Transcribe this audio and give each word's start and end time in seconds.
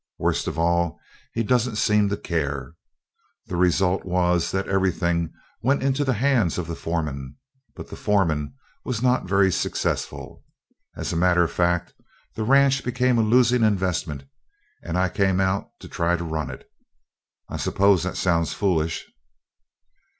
Worst 0.17 0.47
of 0.47 0.57
all, 0.57 0.99
he 1.31 1.43
doesn't 1.43 1.75
seem 1.75 2.09
to 2.09 2.17
care. 2.17 2.73
The 3.45 3.55
result 3.55 4.03
was 4.03 4.49
that 4.49 4.67
everything 4.67 5.31
went 5.61 5.83
into 5.83 6.03
the 6.03 6.15
hands 6.15 6.57
of 6.57 6.65
the 6.65 6.75
foreman, 6.75 7.35
but 7.75 7.87
the 7.87 7.95
foreman 7.95 8.55
was 8.83 9.03
not 9.03 9.27
very 9.29 9.51
successful. 9.51 10.43
As 10.95 11.13
a 11.13 11.15
matter 11.15 11.43
of 11.43 11.51
fact 11.51 11.93
the 12.33 12.43
ranch 12.43 12.83
became 12.83 13.19
a 13.19 13.21
losing 13.21 13.61
investment 13.63 14.23
and 14.81 14.97
I 14.97 15.07
came 15.07 15.39
out 15.39 15.69
to 15.81 15.87
try 15.87 16.15
to 16.17 16.23
run 16.23 16.49
it. 16.49 16.67
I 17.47 17.57
suppose 17.57 18.01
that 18.01 18.17
sounds 18.17 18.53
foolish?" 18.53 19.05